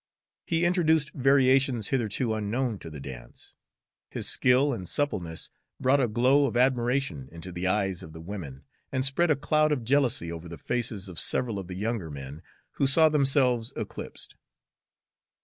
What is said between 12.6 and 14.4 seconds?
who saw themselves eclipsed.